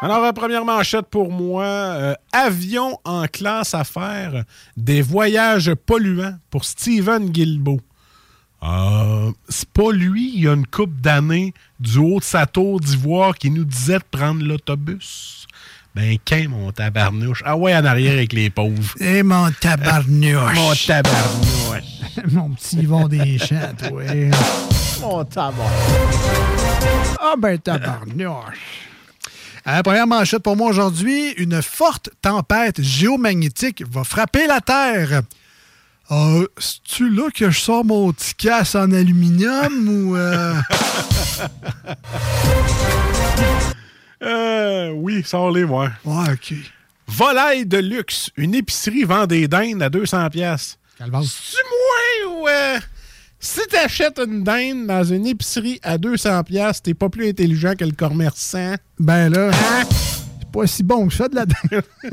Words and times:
Alors, 0.00 0.24
euh, 0.24 0.32
première 0.32 0.64
manchette 0.64 1.06
pour 1.06 1.32
moi, 1.32 1.64
euh, 1.64 2.14
avion 2.32 2.98
en 3.04 3.26
classe 3.26 3.74
à 3.74 3.82
faire 3.82 4.44
des 4.76 5.02
voyages 5.02 5.74
polluants 5.74 6.36
pour 6.50 6.64
Steven 6.64 7.30
Guilbeault. 7.30 7.80
Euh, 8.62 9.32
c'est 9.48 9.68
pas 9.68 9.90
lui, 9.90 10.32
il 10.36 10.44
y 10.44 10.48
a 10.48 10.52
une 10.52 10.66
coupe 10.66 11.00
d'années 11.00 11.52
du 11.80 11.98
haut 11.98 12.20
de 12.20 12.24
sa 12.24 12.46
tour 12.46 12.78
d'ivoire 12.78 13.36
qui 13.36 13.50
nous 13.50 13.64
disait 13.64 13.98
de 13.98 14.04
prendre 14.08 14.44
l'autobus. 14.44 15.46
Ben, 15.96 16.16
qu'un 16.24 16.48
mon 16.48 16.70
tabarnouche? 16.70 17.42
Ah 17.44 17.56
ouais, 17.56 17.74
en 17.74 17.84
arrière 17.84 18.12
avec 18.12 18.32
les 18.32 18.50
pauvres. 18.50 18.94
Eh, 19.00 19.24
mon 19.24 19.50
tabarnouche. 19.50 20.54
Mon 20.54 20.74
tabarnouche. 20.74 21.82
mon 22.32 22.50
petit 22.50 22.76
Yvon 22.76 23.08
des 23.08 23.38
champs, 23.38 23.74
toi. 23.76 24.02
Mon 25.00 25.24
tabarnouche. 25.24 25.66
Ah 27.20 27.34
ben, 27.36 27.58
tabarnouche. 27.58 28.88
Euh, 29.66 29.82
première 29.82 30.06
manchette 30.06 30.42
pour 30.42 30.56
moi 30.56 30.68
aujourd'hui, 30.70 31.30
une 31.32 31.60
forte 31.62 32.10
tempête 32.22 32.80
géomagnétique 32.80 33.82
va 33.90 34.04
frapper 34.04 34.46
la 34.46 34.60
Terre. 34.60 35.22
Euh, 36.10 36.46
C'est-tu 36.56 37.10
là 37.10 37.28
que 37.34 37.50
je 37.50 37.58
sors 37.60 37.84
mon 37.84 38.12
petit 38.12 38.34
casse 38.34 38.74
en 38.74 38.90
aluminium 38.92 39.88
ou... 39.88 40.16
euh? 40.16 40.54
Euh, 44.20 44.90
oui, 44.90 45.22
sors-les, 45.24 45.64
moi. 45.64 45.90
Ouais, 46.04 46.32
OK. 46.32 46.52
Volaille 47.06 47.64
de 47.66 47.78
luxe. 47.78 48.30
Une 48.36 48.52
épicerie 48.52 49.04
vend 49.04 49.26
des 49.26 49.46
dindes 49.46 49.80
à 49.80 49.88
200 49.90 50.28
pièces. 50.30 50.76
C'est 50.98 51.06
moi 51.06 52.32
ou... 52.32 52.48
si 53.40 53.60
t'achètes 53.70 54.18
une 54.18 54.42
dinde 54.42 54.86
dans 54.86 55.04
une 55.04 55.26
épicerie 55.26 55.78
à 55.82 55.96
200 55.98 56.42
pièces, 56.44 56.82
t'es 56.82 56.94
pas 56.94 57.08
plus 57.08 57.28
intelligent 57.28 57.74
que 57.78 57.84
le 57.84 57.92
commerçant. 57.92 58.74
Ben 58.98 59.32
là, 59.32 59.50
c'est 60.40 60.50
pas 60.50 60.66
si 60.66 60.82
bon 60.82 61.06
que 61.08 61.14
ça 61.14 61.28
de 61.28 61.36
la 61.36 61.46
dinde. 61.46 61.82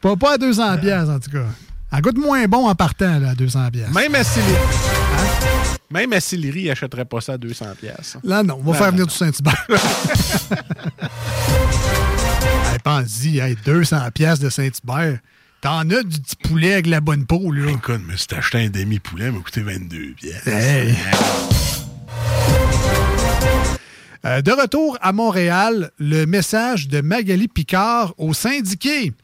pas, 0.00 0.16
pas 0.16 0.34
à 0.34 0.38
200 0.38 0.78
pièces 0.78 1.08
en 1.08 1.18
tout 1.20 1.30
cas. 1.30 1.44
Elle 1.92 2.00
goûte 2.00 2.18
moins 2.18 2.44
bon 2.48 2.68
en 2.68 2.74
partant 2.74 3.20
là, 3.20 3.30
à 3.30 3.34
200 3.34 3.70
pièces. 3.70 3.90
Même 3.94 4.14
à 4.16 4.24
Sillery. 4.24 4.52
Hein? 4.52 5.76
Même 5.90 6.12
à 6.12 6.20
Sillery, 6.20 6.62
il 6.62 6.70
achèterait 6.70 7.04
pas 7.04 7.20
ça 7.20 7.34
à 7.34 7.38
200 7.38 7.66
pièces. 7.78 8.16
Là, 8.24 8.42
non, 8.42 8.54
on 8.58 8.62
va 8.64 8.72
Non, 8.72 8.72
faire 8.72 8.86
non, 8.86 8.92
venir 8.92 9.06
non. 9.06 9.12
du 9.12 9.14
Saint-Hubert. 9.14 9.66
hey, 12.72 12.78
Pense-y, 12.82 13.38
hey, 13.38 13.56
200 13.64 14.10
pièces 14.12 14.40
de 14.40 14.50
Saint-Hubert. 14.50 15.18
T'en 15.64 15.88
as 15.88 16.02
du 16.02 16.20
petit 16.20 16.36
poulet 16.36 16.74
avec 16.74 16.86
la 16.86 17.00
bonne 17.00 17.24
peau, 17.24 17.50
là. 17.50 17.70
Écoute, 17.70 18.02
mais 18.06 18.18
si 18.18 18.26
t'achetais 18.26 18.66
un 18.66 18.68
demi-poulet, 18.68 19.28
il 19.28 19.32
m'a 19.32 19.38
coûté 19.38 19.62
22 19.62 20.12
pièces. 20.12 20.46
Hey. 20.46 20.94
Euh, 24.26 24.42
de 24.42 24.52
retour 24.52 24.98
à 25.00 25.12
Montréal, 25.12 25.90
le 25.98 26.26
message 26.26 26.88
de 26.88 27.00
Magali 27.00 27.48
Picard 27.48 28.12
aux 28.18 28.34
syndiqués. 28.34 29.14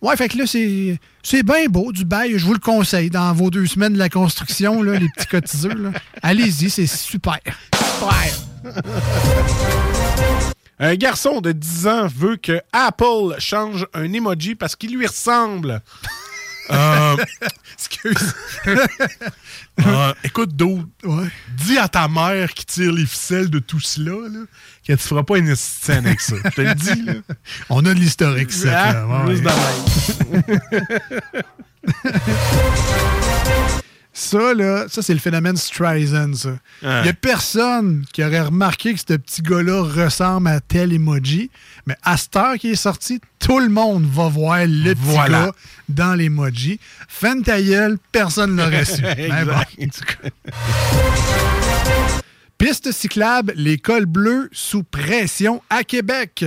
Ouais, 0.00 0.16
fait 0.16 0.30
que 0.30 0.38
là, 0.38 0.46
c'est, 0.46 0.98
c'est 1.22 1.42
bien 1.42 1.66
beau 1.68 1.92
du 1.92 2.06
bail. 2.06 2.38
Je 2.38 2.46
vous 2.46 2.54
le 2.54 2.60
conseille 2.60 3.10
dans 3.10 3.34
vos 3.34 3.50
deux 3.50 3.66
semaines 3.66 3.92
de 3.92 3.98
la 3.98 4.08
construction, 4.08 4.82
là, 4.82 4.98
les 4.98 5.08
petits 5.14 5.26
cotiseux. 5.26 5.74
là. 5.74 5.90
Allez-y, 6.22 6.70
c'est 6.70 6.86
super. 6.86 7.40
Un 10.78 10.94
garçon 10.96 11.40
de 11.40 11.52
10 11.52 11.86
ans 11.86 12.06
veut 12.08 12.36
que 12.36 12.60
Apple 12.72 13.36
change 13.38 13.86
un 13.94 14.12
emoji 14.12 14.54
parce 14.54 14.76
qu'il 14.76 14.96
lui 14.96 15.06
ressemble. 15.06 15.80
Euh, 16.70 17.16
Excuse. 17.74 18.34
euh, 19.86 20.14
écoute, 20.24 20.56
d'autres, 20.56 20.86
Ouais. 21.04 21.26
dis 21.58 21.76
à 21.76 21.88
ta 21.88 22.08
mère 22.08 22.54
qui 22.54 22.64
tire 22.64 22.90
les 22.90 23.04
ficelles 23.04 23.50
de 23.50 23.58
tout 23.58 23.80
cela 23.80 24.12
là, 24.30 24.38
que 24.88 24.92
tu 24.94 24.96
feras 24.98 25.24
pas 25.24 25.36
une 25.36 25.54
scène 25.56 26.06
avec 26.06 26.22
ça. 26.22 26.36
Je 26.42 26.48
te 26.48 26.60
le 26.62 26.74
dis. 26.74 27.02
Là. 27.02 27.12
On 27.68 27.84
a 27.84 27.92
de 27.92 27.98
l'historique, 28.00 28.50
ça. 28.50 29.04
Ah. 29.10 29.26
Ouais, 29.26 29.34
Ça, 34.34 34.52
là, 34.52 34.86
ça, 34.88 35.00
c'est 35.00 35.12
le 35.14 35.20
phénomène 35.20 35.56
Streisand, 35.56 36.34
ça. 36.34 36.48
Il 36.82 36.88
Ouais. 36.88 37.02
n'y 37.04 37.08
a 37.08 37.12
personne 37.12 38.04
qui 38.12 38.24
aurait 38.24 38.40
remarqué 38.40 38.92
que 38.92 38.98
ce 38.98 39.14
petit 39.14 39.42
gars-là 39.42 39.82
ressemble 39.82 40.48
à 40.48 40.58
tel 40.60 40.92
emoji. 40.92 41.50
Mais 41.86 41.94
à 42.02 42.16
cette 42.16 42.34
heure 42.34 42.54
qui 42.56 42.70
est 42.70 42.74
sorti, 42.74 43.20
tout 43.38 43.60
le 43.60 43.68
monde 43.68 44.04
va 44.10 44.26
voir 44.28 44.58
le 44.66 44.94
petit 44.94 45.00
Voilà. 45.04 45.46
gars 45.46 45.52
dans 45.88 46.14
l'emoji. 46.16 46.80
Fin 47.08 47.36
de 47.36 47.44
ta 47.44 47.62
gueule, 47.62 47.96
personne 48.10 48.56
ne 48.56 48.62
l'aurait 48.64 48.84
su. 48.84 49.02
Mais 49.16 49.28
bon, 49.44 49.52
Exact. 49.78 49.78
en 49.80 49.86
tout 49.86 50.04
cas. 50.04 50.50
Piste 52.58 52.90
cyclable, 52.92 53.52
les 53.56 53.78
cols 53.78 54.06
bleus 54.06 54.48
sous 54.52 54.82
pression 54.82 55.62
à 55.70 55.84
Québec. 55.84 56.44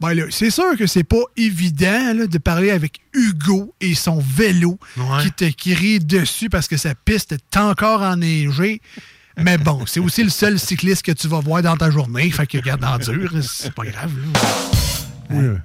Ben 0.00 0.14
là, 0.14 0.24
c'est 0.30 0.50
sûr 0.50 0.76
que 0.78 0.86
c'est 0.86 1.04
pas 1.04 1.20
évident 1.36 2.14
là, 2.14 2.26
de 2.26 2.38
parler 2.38 2.70
avec 2.70 3.00
Hugo 3.12 3.74
et 3.82 3.94
son 3.94 4.18
vélo 4.18 4.78
Ouais. 4.96 5.22
qui 5.24 5.32
te 5.32 5.50
crie 5.56 5.98
dessus 6.00 6.48
parce 6.48 6.68
que 6.68 6.76
sa 6.78 6.94
piste 6.94 7.32
est 7.32 7.56
encore 7.58 8.00
enneigée. 8.02 8.80
Mais 9.36 9.58
bon, 9.58 9.84
c'est 9.86 10.00
aussi 10.00 10.22
le 10.24 10.30
seul 10.30 10.58
cycliste 10.58 11.02
que 11.04 11.12
tu 11.12 11.28
vas 11.28 11.40
voir 11.40 11.62
dans 11.62 11.76
ta 11.76 11.90
journée. 11.90 12.30
Fait 12.30 12.46
que 12.46 12.56
garde 12.58 12.82
en 12.84 12.96
dur, 12.98 13.30
c'est 13.42 13.74
pas 13.74 13.84
grave. 13.84 14.10
là. 14.16 14.40
Oui, 15.30 15.44
euh, 15.44 15.56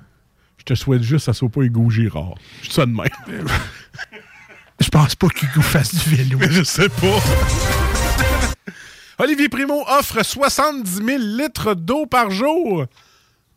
Je 0.58 0.64
te 0.66 0.76
souhaite 0.76 1.02
juste 1.02 1.26
que 1.28 1.32
ça 1.32 1.38
soit 1.38 1.50
pas 1.50 1.62
Hugo 1.62 1.90
Girard. 1.90 2.36
Je 2.62 2.68
dis 2.68 2.74
ça 2.76 2.86
de 2.86 2.92
même. 2.92 3.08
Je 4.82 4.90
pense 4.90 5.16
pas 5.16 5.28
qu'Hugo 5.30 5.62
fasse 5.62 5.96
du 5.96 6.16
vélo. 6.16 6.38
Mais 6.38 6.52
je 6.52 6.62
sais 6.64 6.90
pas. 6.90 7.20
Olivier 9.18 9.48
Primo 9.48 9.82
offre 9.88 10.24
70 10.24 10.96
000 10.96 11.18
litres 11.38 11.74
d'eau 11.74 12.06
par 12.06 12.30
jour. 12.32 12.86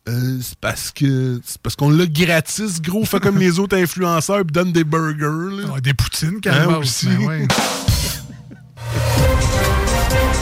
Euh, 0.09 0.39
c'est 0.41 0.57
parce 0.59 0.91
que 0.91 1.39
c'est 1.45 1.61
parce 1.61 1.75
qu'on 1.75 1.89
l'a 1.91 2.05
gratis, 2.07 2.81
gros. 2.81 3.05
Fait 3.05 3.19
comme 3.19 3.37
les 3.37 3.59
autres 3.59 3.77
influenceurs 3.77 4.43
puis 4.43 4.51
donne 4.53 4.71
des 4.71 4.83
burgers. 4.83 5.55
là. 5.61 5.73
Ah, 5.75 5.81
des 5.81 5.93
poutines, 5.93 6.39
quand 6.43 6.51
Hein, 6.51 6.67
même. 6.67 6.75
aussi. 6.77 7.07
Ben 7.07 7.27
ouais. 7.27 7.47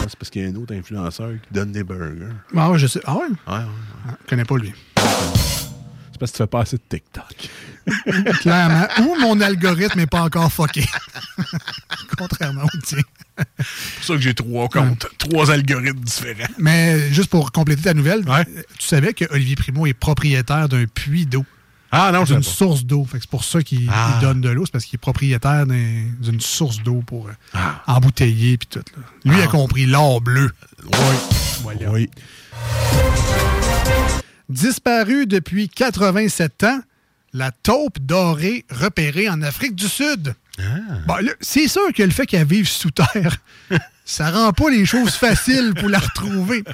C'est 0.08 0.16
parce 0.18 0.30
qu'il 0.30 0.42
y 0.42 0.46
a 0.46 0.48
un 0.48 0.54
autre 0.56 0.74
influenceur 0.74 1.30
qui 1.32 1.52
donne 1.54 1.70
des 1.72 1.84
burgers. 1.84 2.32
Ah 2.56 2.70
ouais, 2.70 2.78
je 2.78 2.86
sais. 2.86 3.00
Ah 3.04 3.14
ouais? 3.16 3.26
Ouais, 3.46 3.54
ouais. 3.54 4.12
Je 4.24 4.28
connais 4.30 4.44
pas 4.44 4.56
lui. 4.56 4.72
C'est 4.96 6.18
parce 6.18 6.32
que 6.32 6.36
tu 6.38 6.42
fais 6.42 6.46
pas 6.46 6.60
assez 6.62 6.76
de 6.76 6.82
TikTok. 6.88 7.50
Clairement. 8.40 8.86
Ou 9.00 9.16
mon 9.20 9.40
algorithme 9.40 9.98
n'est 9.98 10.06
pas 10.06 10.22
encore 10.22 10.50
fucké. 10.52 10.84
Contrairement 12.18 12.64
au 12.64 12.78
tien. 12.84 12.98
C'est 13.58 13.96
pour 13.96 14.04
ça 14.04 14.14
que 14.14 14.20
j'ai 14.20 14.34
trois 14.34 14.68
comptes, 14.68 15.06
trois 15.18 15.50
algorithmes 15.50 16.00
différents. 16.00 16.48
Mais 16.58 17.12
juste 17.12 17.30
pour 17.30 17.52
compléter 17.52 17.82
ta 17.82 17.94
nouvelle, 17.94 18.28
Ouais. 18.28 18.44
tu 18.78 18.86
savais 18.86 19.12
que 19.14 19.24
Olivier 19.30 19.56
Primo 19.56 19.86
est 19.86 19.94
propriétaire 19.94 20.68
d'un 20.68 20.84
puits 20.86 21.26
d'eau, 21.26 21.44
Ah 21.90 22.10
non, 22.12 22.26
sais 22.26 22.34
pas. 22.34 22.42
source 22.42 22.84
d'eau. 22.84 23.06
C'est 23.10 23.26
pour 23.28 23.44
ça 23.44 23.62
qu'il 23.62 23.88
Ah. 23.90 24.18
donne 24.20 24.40
de 24.42 24.48
l'eau. 24.50 24.66
C'est 24.66 24.72
parce 24.72 24.84
qu'il 24.84 24.96
est 24.96 24.98
propriétaire 24.98 25.66
d'un- 25.66 26.04
d'une 26.20 26.40
source 26.40 26.82
d'eau 26.82 27.02
pour 27.06 27.28
euh, 27.28 27.32
Ah. 27.54 27.82
embouteiller 27.86 28.58
puis 28.58 28.68
tout. 28.68 28.80
là. 28.96 29.02
Lui 29.32 29.40
Ah. 29.40 29.44
a 29.44 29.46
compris 29.46 29.86
l'or 29.86 30.20
bleu. 30.20 30.50
Oui. 30.84 31.74
Oui. 31.88 32.10
Disparue 34.48 35.26
depuis 35.26 35.68
87 35.68 36.64
ans, 36.64 36.80
la 37.34 37.50
taupe 37.50 37.98
dorée 38.00 38.64
repérée 38.70 39.28
en 39.28 39.42
Afrique 39.42 39.74
du 39.74 39.86
Sud. 39.88 40.34
Bon, 41.06 41.16
là, 41.16 41.32
c'est 41.40 41.68
sûr 41.68 41.92
que 41.94 42.02
le 42.02 42.10
fait 42.10 42.26
qu'elle 42.26 42.46
vive 42.46 42.68
sous 42.68 42.90
terre, 42.90 43.36
ça 44.04 44.30
rend 44.30 44.52
pas 44.52 44.70
les 44.70 44.84
choses 44.86 45.14
faciles 45.14 45.72
pour 45.78 45.88
la 45.88 45.98
retrouver. 45.98 46.64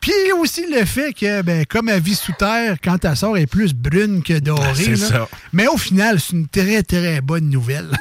Puis 0.00 0.12
il 0.24 0.28
y 0.28 0.30
a 0.30 0.36
aussi 0.36 0.64
le 0.70 0.84
fait 0.86 1.12
que, 1.12 1.42
ben, 1.42 1.66
comme 1.66 1.90
elle 1.90 2.00
vit 2.00 2.14
sous 2.14 2.32
terre, 2.32 2.76
quand 2.82 3.04
elle 3.04 3.16
sort, 3.16 3.36
elle 3.36 3.42
est 3.42 3.46
plus 3.46 3.74
brune 3.74 4.22
que 4.22 4.38
dorée. 4.38 4.72
c'est 4.74 4.90
là. 4.92 4.96
ça. 4.96 5.28
Mais 5.52 5.66
au 5.66 5.76
final, 5.76 6.18
c'est 6.18 6.32
une 6.32 6.48
très, 6.48 6.82
très 6.82 7.20
bonne 7.20 7.50
nouvelle. 7.50 7.90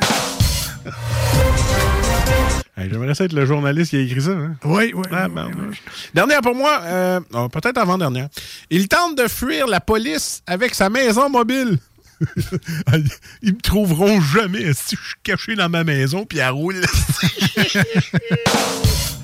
Hey, 2.77 2.87
J'aimerais 2.89 3.13
ça 3.13 3.25
être 3.25 3.33
le 3.33 3.45
journaliste 3.45 3.89
qui 3.89 3.97
a 3.97 3.99
écrit 3.99 4.21
ça. 4.21 4.29
hein? 4.31 4.55
oui, 4.63 4.93
oui. 4.95 5.03
Ah, 5.11 5.27
ben, 5.27 5.51
Dernière 6.13 6.39
pour 6.39 6.55
moi, 6.55 6.79
euh, 6.85 7.19
oh, 7.33 7.49
peut-être 7.49 7.77
avant-dernière. 7.77 8.29
Il 8.69 8.87
tente 8.87 9.17
de 9.17 9.27
fuir 9.27 9.67
la 9.67 9.81
police 9.81 10.41
avec 10.47 10.73
sa 10.73 10.89
maison 10.89 11.29
mobile. 11.29 11.77
Ils 13.41 13.53
me 13.53 13.61
trouveront 13.61 14.19
jamais 14.21 14.73
si 14.73 14.95
je 14.95 15.01
suis 15.01 15.15
caché 15.23 15.55
dans 15.55 15.69
ma 15.69 15.83
maison 15.83 16.25
puis 16.25 16.39
elle 16.39 16.49
roule. 16.49 16.81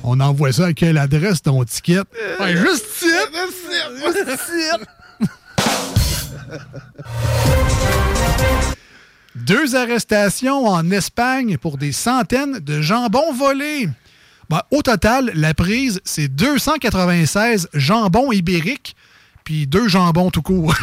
On 0.03 0.19
envoie 0.19 0.51
ça 0.51 0.68
à 0.68 0.74
quelle 0.74 0.97
adresse 0.97 1.42
ton 1.42 1.63
ticket? 1.63 2.01
Ouais, 2.39 2.56
juste 2.56 2.86
Deux 9.36 9.75
arrestations 9.75 10.65
en 10.65 10.92
Espagne 10.92 11.57
pour 11.57 11.77
des 11.77 11.92
centaines 11.92 12.59
de 12.59 12.81
jambons 12.81 13.33
volés. 13.33 13.89
Ben, 14.50 14.62
au 14.71 14.81
total, 14.81 15.31
la 15.33 15.53
prise, 15.53 16.00
c'est 16.03 16.27
296 16.27 17.69
jambons 17.74 18.31
ibériques, 18.31 18.95
puis 19.44 19.68
deux 19.68 19.88
jambons 19.88 20.30
tout 20.30 20.42
court. 20.44 20.74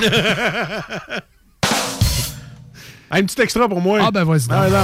Ah, 3.14 3.18
un 3.18 3.24
petit 3.24 3.42
extra 3.42 3.68
pour 3.68 3.82
moi. 3.82 3.98
Ah, 4.02 4.10
ben, 4.10 4.24
vas-y. 4.24 4.46
Ah, 4.50 4.68
non. 4.70 4.78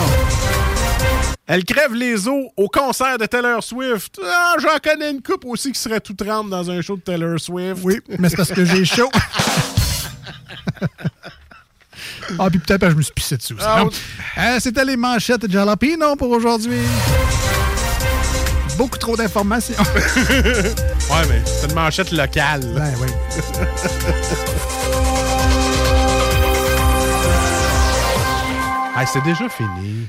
Elle 1.47 1.65
crève 1.65 1.95
les 1.95 2.29
os 2.29 2.45
au 2.59 2.69
concert 2.69 3.17
de 3.17 3.25
Taylor 3.25 3.65
Swift. 3.65 4.21
Ah, 4.23 4.53
j'en 4.61 4.77
connais 4.85 5.13
une 5.13 5.23
coupe 5.23 5.47
aussi 5.47 5.73
qui 5.73 5.81
serait 5.81 6.01
tout 6.01 6.13
trempe 6.13 6.51
dans 6.51 6.71
un 6.71 6.83
show 6.83 6.97
de 6.97 7.01
Taylor 7.01 7.41
Swift. 7.41 7.81
oui, 7.83 8.01
mais 8.19 8.29
c'est 8.29 8.37
parce 8.37 8.53
que 8.53 8.67
j'ai 8.67 8.85
chaud. 8.85 9.09
ah, 12.39 12.51
puis 12.51 12.59
peut-être 12.59 12.83
que 12.83 12.91
je 12.91 12.97
me 12.97 13.01
suis 13.03 13.15
pissé 13.15 13.39
dessus. 13.39 13.57
Ah. 13.63 13.85
Euh, 14.37 14.59
C'était 14.61 14.85
les 14.85 14.99
manchettes 14.99 15.47
de 15.47 15.51
Jalapino 15.51 16.15
pour 16.17 16.29
aujourd'hui. 16.29 16.83
Beaucoup 18.77 18.99
trop 18.99 19.17
d'informations. 19.17 19.75
Ouais, 21.11 21.25
mais 21.27 21.41
c'est 21.47 21.69
une 21.69 21.75
manchette 21.75 22.13
locale. 22.13 22.61
ben 22.77 22.93
oui. 23.01 23.09
Ah, 29.01 29.07
c'est 29.07 29.23
déjà 29.23 29.49
fini. 29.49 30.09